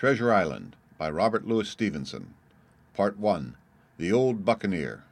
[0.00, 2.32] Treasure Island by Robert Louis Stevenson.
[2.94, 3.54] Part 1
[3.98, 5.04] The Old Buccaneer.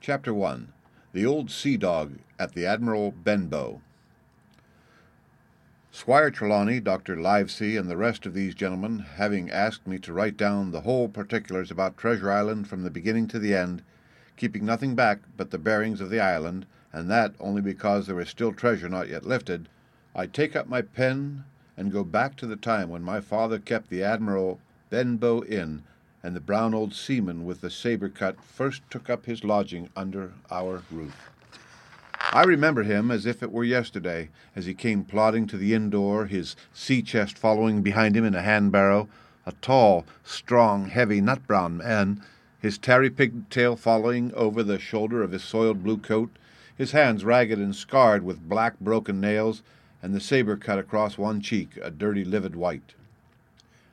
[0.00, 0.72] Chapter 1
[1.12, 3.80] The Old Sea Dog at the Admiral Benbow.
[5.90, 7.16] Squire Trelawney, Dr.
[7.16, 11.08] Livesey, and the rest of these gentlemen, having asked me to write down the whole
[11.08, 13.82] particulars about Treasure Island from the beginning to the end,
[14.36, 18.28] keeping nothing back but the bearings of the island, and that only because there is
[18.28, 19.68] still treasure not yet lifted,
[20.14, 21.42] I take up my pen
[21.76, 25.82] and go back to the time when my father kept the Admiral Benbow Inn,
[26.22, 30.32] and the brown old seaman with the saber cut first took up his lodging under
[30.50, 31.30] our roof.
[32.32, 35.90] I remember him as if it were yesterday, as he came plodding to the inn
[35.90, 39.08] door, his sea chest following behind him in a hand barrow,
[39.44, 42.22] a tall, strong, heavy, nut brown man,
[42.58, 46.30] his tarry pigtail following over the shoulder of his soiled blue coat,
[46.76, 49.62] his hands ragged and scarred with black broken nails,
[50.06, 52.94] and the saber cut across one cheek, a dirty livid white.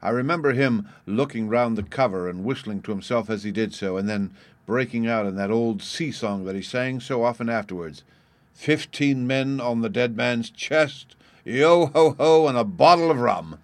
[0.00, 3.96] I remember him looking round the cover and whistling to himself as he did so,
[3.96, 4.30] and then
[4.66, 8.04] breaking out in that old sea song that he sang so often afterwards
[8.54, 13.58] Fifteen men on the dead man's chest, yo ho ho, and a bottle of rum,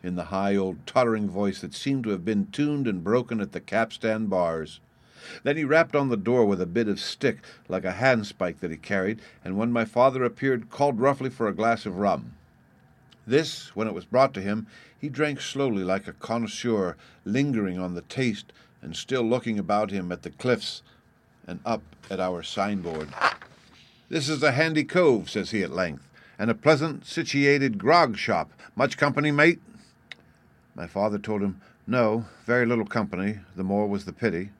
[0.00, 3.50] in the high old tottering voice that seemed to have been tuned and broken at
[3.50, 4.78] the capstan bars.
[5.42, 8.70] Then he rapped on the door with a bit of stick, like a handspike that
[8.70, 12.34] he carried, and when my father appeared, called roughly for a glass of rum.
[13.26, 14.66] This, when it was brought to him,
[14.98, 20.10] he drank slowly like a connoisseur, lingering on the taste and still looking about him
[20.10, 20.82] at the cliffs
[21.46, 23.08] and up at our signboard.
[24.08, 28.52] This is a handy cove, says he at length, and a pleasant situated grog shop.
[28.74, 29.60] Much company, mate?
[30.74, 34.50] My father told him, No, very little company, the more was the pity.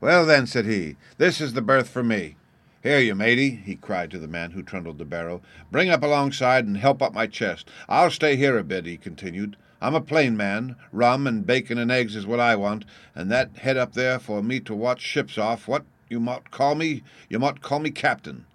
[0.00, 2.36] Well, then, said he, this is the berth for me.
[2.84, 5.42] Here, you matey, he cried to the man who trundled the barrow.
[5.72, 7.68] Bring up alongside and help up my chest.
[7.88, 9.56] I'll stay here a bit, he continued.
[9.80, 10.76] I'm a plain man.
[10.92, 12.84] Rum and bacon and eggs is what I want,
[13.16, 15.66] and that head up there for me to watch ships off.
[15.66, 17.02] What you might call me?
[17.28, 18.46] You might call me captain.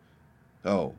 [0.63, 0.95] Oh,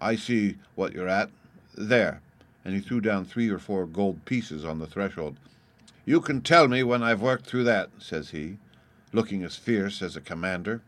[0.00, 1.30] I see what you're at.
[1.74, 2.22] There.
[2.64, 5.36] And he threw down three or four gold pieces on the threshold.
[6.06, 8.56] You can tell me when I've worked through that, says he
[9.12, 10.82] looking as fierce as a commander.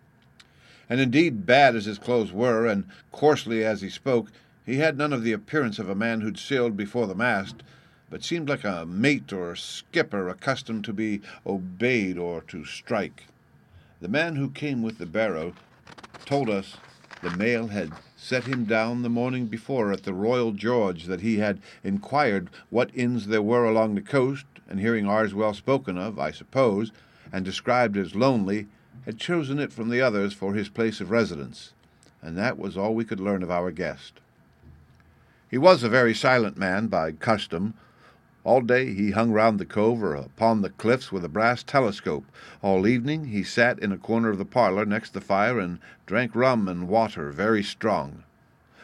[0.88, 4.31] And indeed, bad as his clothes were, and coarsely as he spoke,
[4.65, 7.62] he had none of the appearance of a man who'd sailed before the mast,
[8.10, 13.25] but seemed like a mate or skipper accustomed to be obeyed or to strike.
[14.00, 15.54] The man who came with the barrow
[16.25, 16.77] told us
[17.22, 21.39] the mail had set him down the morning before at the Royal George that he
[21.39, 26.19] had inquired what inns there were along the coast, and hearing ours well spoken of,
[26.19, 26.93] I suppose,
[27.32, 28.66] and described as lonely,
[29.06, 31.72] had chosen it from the others for his place of residence,
[32.20, 34.20] and that was all we could learn of our guest.
[35.50, 37.75] He was a very silent man by custom.
[38.44, 42.25] All day he hung round the cove or upon the cliffs with a brass telescope.
[42.62, 46.34] All evening he sat in a corner of the parlour next the fire and drank
[46.34, 48.25] rum and water very strong.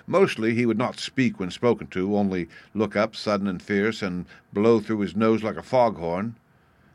[0.06, 4.26] Mostly he would not speak when spoken to, only look up sudden and fierce and
[4.52, 6.34] blow through his nose like a foghorn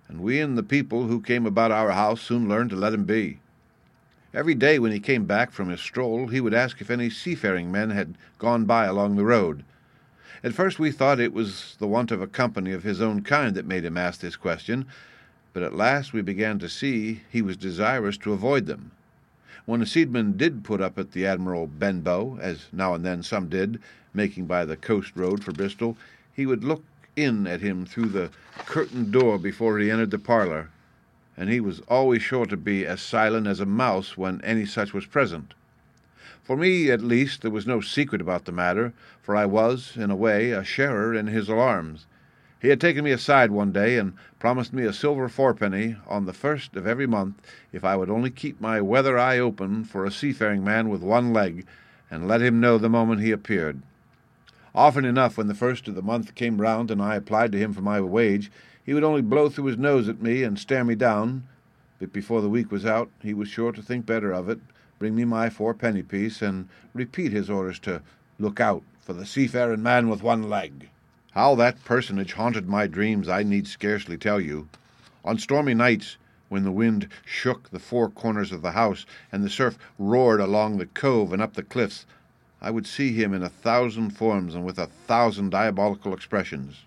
[0.08, 3.06] and we and the people who came about our house soon learned to let him
[3.06, 3.40] be.
[4.34, 7.72] Every day when he came back from his stroll, he would ask if any seafaring
[7.72, 9.64] men had gone by along the road.
[10.44, 13.56] At first we thought it was the want of a company of his own kind
[13.56, 14.86] that made him ask this question,
[15.54, 18.92] but at last we began to see he was desirous to avoid them.
[19.66, 23.48] When a seaman did put up at the Admiral Benbow, as now and then some
[23.48, 23.80] did,
[24.14, 25.96] making by the coast road for Bristol,
[26.34, 26.84] he would look
[27.16, 28.30] in at him through the
[28.66, 30.70] curtained door before he entered the parlor,
[31.38, 34.94] and he was always sure to be as silent as a mouse when any such
[34.94, 35.54] was present.
[36.44, 40.12] For me, at least, there was no secret about the matter, for I was, in
[40.12, 42.06] a way, a sharer in his alarms.
[42.60, 46.34] He had taken me aside one day and promised me a silver fourpenny on the
[46.34, 47.36] first of every month
[47.72, 51.34] if I would only keep my weather eye open for a seafaring man with one
[51.34, 51.66] leg,
[52.10, 53.82] and let him know the moment he appeared.
[54.76, 57.74] Often enough, when the first of the month came round and I applied to him
[57.74, 58.52] for my wage,
[58.84, 61.48] he would only blow through his nose at me and stare me down,
[62.00, 64.60] but before the week was out he was sure to think better of it,
[64.98, 68.02] bring me my fourpenny piece, and repeat his orders to
[68.40, 70.90] look out for the seafaring man with one leg.
[71.32, 74.70] How that personage haunted my dreams I need scarcely tell you.
[75.24, 76.18] On stormy nights,
[76.50, 80.78] when the wind shook the four corners of the house and the surf roared along
[80.78, 82.06] the cove and up the cliffs,
[82.64, 86.86] I would see him in a thousand forms and with a thousand diabolical expressions.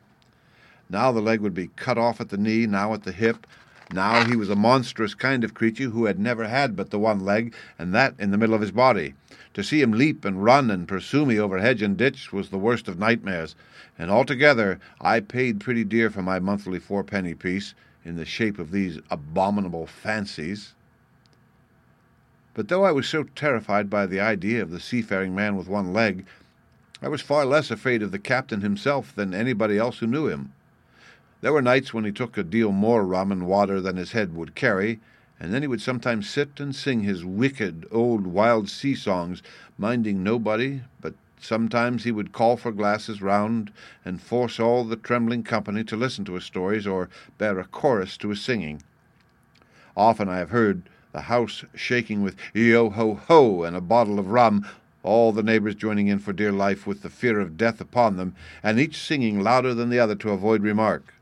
[0.88, 3.46] Now the leg would be cut off at the knee, now at the hip,
[3.93, 7.20] Now he was a monstrous kind of creature who had never had but the one
[7.20, 9.14] leg, and that in the middle of his body.
[9.55, 12.58] To see him leap and run and pursue me over hedge and ditch was the
[12.58, 13.55] worst of nightmares,
[13.99, 17.75] and altogether I paid pretty dear for my monthly fourpenny piece
[18.05, 20.75] in the shape of these abominable fancies.
[22.56, 25.93] But though I was so terrified by the idea of the seafaring man with one
[25.93, 26.25] leg,
[27.03, 30.55] I was far less afraid of the captain himself than anybody else who knew him.
[31.43, 34.35] There were nights when he took a deal more rum and water than his head
[34.35, 35.00] would carry,
[35.38, 39.43] and then he would sometimes sit and sing his wicked old wild sea songs,
[39.76, 43.70] minding nobody, but sometimes he would call for glasses round
[44.02, 48.17] and force all the trembling company to listen to his stories or bear a chorus
[48.17, 48.82] to his singing.
[49.94, 50.85] Often I have heard
[51.16, 54.68] the house shaking with yo ho ho and a bottle of rum,
[55.02, 58.36] all the neighbors joining in for dear life with the fear of death upon them,
[58.62, 61.14] and each singing louder than the other to avoid remark.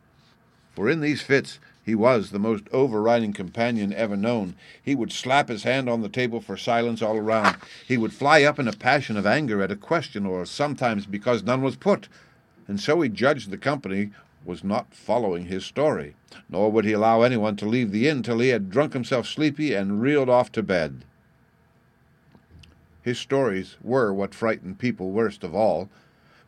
[0.75, 4.57] For in these fits he was the most overriding companion ever known.
[4.83, 7.57] He would slap his hand on the table for silence all around.
[7.87, 11.45] He would fly up in a passion of anger at a question, or sometimes because
[11.45, 12.09] none was put,
[12.67, 14.11] and so he judged the company
[14.45, 16.15] was not following his story,
[16.49, 19.75] nor would he allow anyone to leave the inn till he had drunk himself sleepy
[19.75, 21.05] and reeled off to bed.
[23.03, 25.91] His stories were what frightened people worst of all.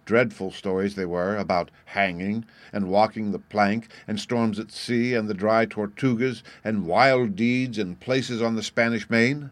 [0.07, 5.29] Dreadful stories they were, about hanging, and walking the plank, and storms at sea, and
[5.29, 9.51] the dry Tortugas, and wild deeds and places on the Spanish Main.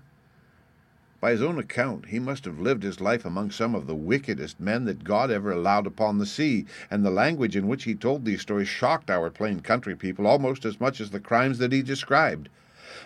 [1.24, 4.60] By his own account, he must have lived his life among some of the wickedest
[4.60, 8.26] men that God ever allowed upon the sea, and the language in which he told
[8.26, 11.80] these stories shocked our plain country people almost as much as the crimes that he
[11.80, 12.50] described.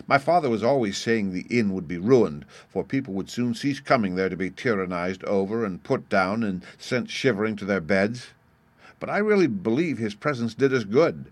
[0.05, 3.79] My father was always saying the inn would be ruined, for people would soon cease
[3.79, 8.31] coming there to be tyrannized over and put down and sent shivering to their beds.
[8.99, 11.31] But I really believe his presence did us good.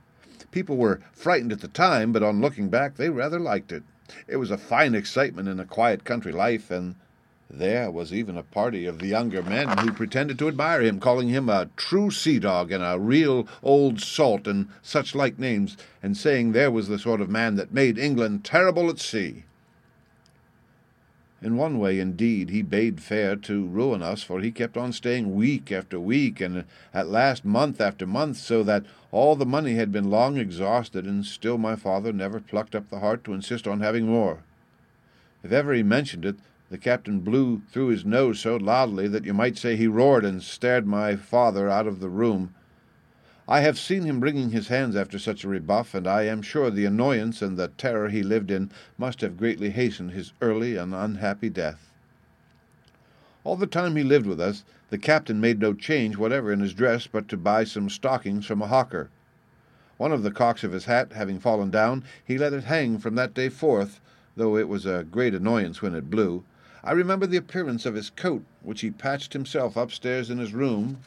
[0.51, 3.83] People were frightened at the time, but on looking back, they rather liked it.
[4.27, 6.95] It was a fine excitement in a quiet country life, and
[7.49, 11.29] there was even a party of the younger men who pretended to admire him, calling
[11.29, 16.15] him a true sea dog and a real old salt and such like names, and
[16.15, 19.43] saying there was the sort of man that made England terrible at sea.
[21.39, 25.35] In one way, indeed, he bade fair to ruin us, for he kept on staying
[25.35, 29.91] week after week, and at last month after month, so that all the money had
[29.91, 33.81] been long exhausted, and still my father never plucked up the heart to insist on
[33.81, 34.39] having more.
[35.43, 36.37] If ever he mentioned it,
[36.69, 40.41] the captain blew through his nose so loudly that you might say he roared and
[40.41, 42.53] stared my father out of the room.
[43.49, 46.69] I have seen him wringing his hands after such a rebuff, and I am sure
[46.69, 50.93] the annoyance and the terror he lived in must have greatly hastened his early and
[50.93, 51.89] unhappy death.
[53.45, 56.73] All the time he lived with us, the captain made no change whatever in his
[56.73, 59.09] dress but to buy some stockings from a hawker.
[59.95, 63.15] One of the cocks of his hat having fallen down, he let it hang from
[63.15, 64.01] that day forth,
[64.35, 66.43] though it was a great annoyance when it blew.
[66.83, 70.97] I remember the appearance of his coat, which he patched himself upstairs in his room,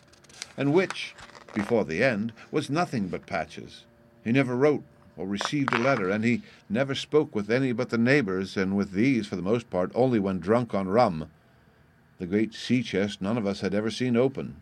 [0.57, 1.15] and which,
[1.53, 3.85] before the end, was nothing but patches.
[4.25, 4.85] He never wrote
[5.17, 8.93] or received a letter, and he never spoke with any but the neighbors, and with
[8.93, 11.31] these, for the most part, only when drunk on rum.
[12.19, 14.57] The great sea chest none of us had ever seen open.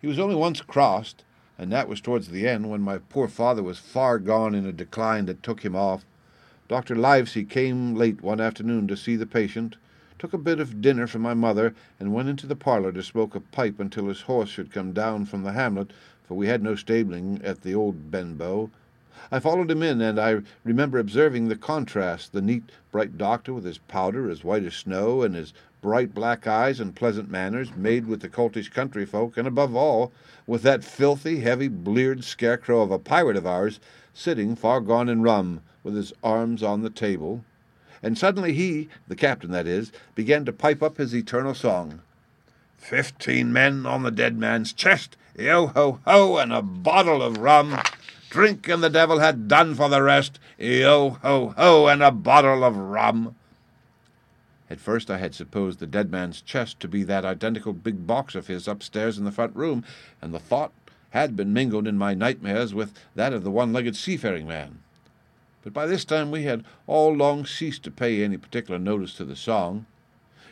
[0.00, 1.24] He was only once crossed,
[1.58, 4.72] and that was towards the end, when my poor father was far gone in a
[4.72, 6.04] decline that took him off.
[6.68, 6.96] Dr.
[6.96, 9.76] Livesey came late one afternoon to see the patient,
[10.18, 13.34] took a bit of dinner from my mother, and went into the parlour to smoke
[13.34, 15.92] a pipe until his horse should come down from the hamlet,
[16.26, 18.70] for we had no stabling at the old Benbow.
[19.30, 23.64] I followed him in, and I remember observing the contrast the neat, bright doctor with
[23.64, 25.52] his powder as white as snow, and his
[25.82, 30.12] bright black eyes and pleasant manners, made with the coltish country folk, and above all,
[30.46, 33.80] with that filthy, heavy, bleared scarecrow of a pirate of ours,
[34.14, 37.44] sitting far gone in rum, with his arms on the table,
[38.02, 42.00] and suddenly he, the captain that is, began to pipe up his eternal song.
[42.76, 47.78] Fifteen men on the dead man's chest, yo ho ho, and a bottle of rum.
[48.30, 52.64] Drink and the devil had done for the rest, yo ho ho, and a bottle
[52.64, 53.34] of rum.
[54.68, 58.34] At first I had supposed the dead man's chest to be that identical big box
[58.34, 59.84] of his upstairs in the front room,
[60.20, 60.72] and the thought
[61.10, 64.80] had been mingled in my nightmares with that of the one legged seafaring man
[65.66, 69.24] but by this time we had all long ceased to pay any particular notice to
[69.24, 69.84] the song.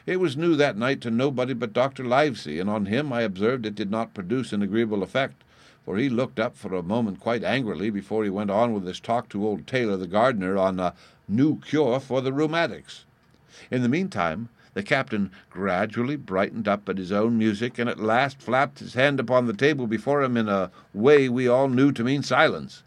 [0.06, 2.02] It was new that night to nobody but Dr.
[2.02, 5.44] Livesey, and on him I observed it did not produce an agreeable effect,
[5.85, 8.99] for he looked up for a moment quite angrily before he went on with his
[8.99, 10.94] talk to old Taylor the gardener on a
[11.28, 13.04] new cure for the rheumatics.
[13.71, 18.42] In the meantime, the captain gradually brightened up at his own music, and at last
[18.42, 22.02] flapped his hand upon the table before him in a way we all knew to
[22.02, 22.83] mean silence.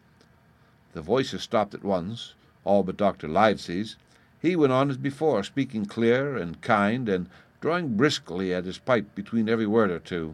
[0.97, 3.27] The voices stopped at once, all but Dr.
[3.27, 3.97] Livesey's.
[4.41, 7.29] He went on as before, speaking clear and kind, and
[7.61, 10.33] drawing briskly at his pipe between every word or two.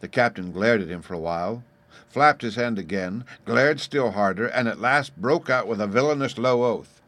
[0.00, 1.62] The captain glared at him for a while,
[2.08, 6.38] flapped his hand again, glared still harder, and at last broke out with a villainous
[6.38, 7.02] low oath.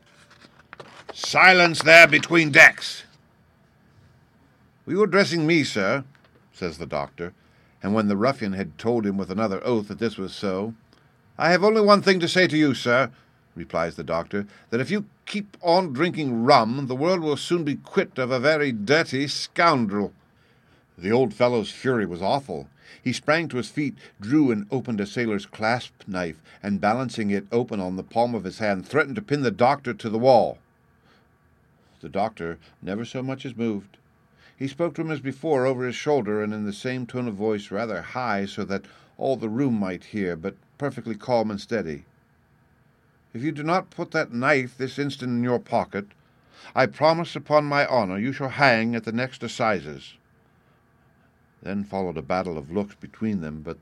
[1.14, 3.04] Silence there between decks!
[4.84, 6.04] Were you addressing me, sir?
[6.52, 7.32] says the doctor,
[7.82, 10.74] and when the ruffian had told him with another oath that this was so,
[11.36, 13.10] I have only one thing to say to you, sir,
[13.56, 17.74] replies the doctor, that if you keep on drinking rum, the world will soon be
[17.74, 20.12] quit of a very dirty scoundrel.
[20.96, 22.68] The old fellow's fury was awful.
[23.02, 27.46] He sprang to his feet, drew and opened a sailor's clasp knife, and balancing it
[27.50, 30.58] open on the palm of his hand, threatened to pin the doctor to the wall.
[32.00, 33.96] The doctor never so much as moved.
[34.56, 37.34] He spoke to him as before, over his shoulder, and in the same tone of
[37.34, 38.84] voice, rather high, so that
[39.16, 42.04] all the room might hear, but perfectly calm and steady.
[43.32, 46.06] If you do not put that knife this instant in your pocket,
[46.74, 50.14] I promise upon my honor you shall hang at the next assizes.
[51.62, 53.78] Then followed a battle of looks between them, but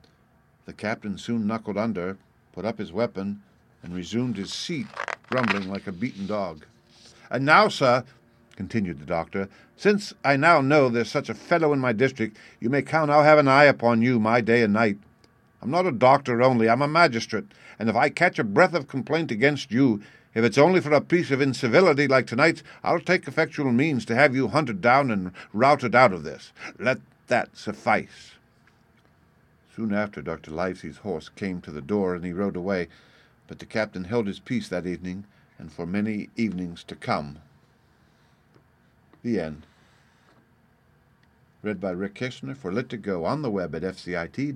[0.65, 2.17] the captain soon knuckled under,
[2.53, 3.43] put up his weapon,
[3.83, 4.87] and resumed his seat,
[5.29, 6.65] grumbling like a beaten dog.
[7.31, 8.05] And now, sir,
[8.57, 12.71] continued the doctor, since I now know there's such a fellow in my district, you
[12.71, 14.99] may count I'll have an eye upon you my day and night.
[15.63, 17.45] I'm not a doctor only, I'm a magistrate,
[17.79, 20.03] and if I catch a breath of complaint against you,
[20.35, 24.17] if it's only for a piece of incivility like tonight, I'll take effectual means to
[24.17, 26.53] have you hunted down and routed out of this.
[26.81, 28.33] Let that suffice.
[29.77, 30.51] Soon after, Dr.
[30.51, 32.89] Livesey's horse came to the door, and he rode away,
[33.47, 35.27] but the captain held his peace that evening,
[35.59, 37.39] and for many evenings to come.
[39.23, 39.67] The end.
[41.63, 44.51] Read by Rick Kishner for Lit2Go on the web at fcit.usf.edu.